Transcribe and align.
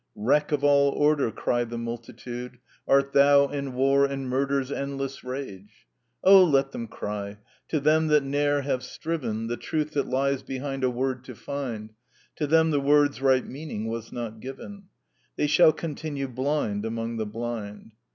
"Wreck 0.15 0.51
of 0.51 0.63
all 0.63 0.89
order," 0.93 1.29
cry 1.29 1.63
the 1.63 1.77
multitude, 1.77 2.57
"Art 2.87 3.13
thou, 3.13 3.45
and 3.45 3.75
war 3.75 4.03
and 4.03 4.27
murder's 4.27 4.71
endless 4.71 5.23
rage." 5.23 5.85
O, 6.23 6.43
let 6.43 6.71
them 6.71 6.87
cry. 6.87 7.37
To 7.67 7.79
them 7.79 8.07
that 8.07 8.23
ne'er 8.23 8.61
have 8.63 8.81
striven 8.81 9.45
The 9.45 9.57
truth 9.57 9.91
that 9.91 10.07
lies 10.09 10.41
behind 10.41 10.83
a 10.83 10.89
word 10.89 11.23
to 11.25 11.35
find, 11.35 11.93
To 12.37 12.47
them 12.47 12.71
the 12.71 12.81
word's 12.81 13.21
right 13.21 13.45
meaning 13.45 13.85
was 13.85 14.11
not 14.11 14.39
given. 14.39 14.85
They 15.35 15.45
shall 15.45 15.71
continue 15.71 16.27
blind 16.27 16.83
among 16.83 17.17
the 17.17 17.27
blind. 17.27 17.91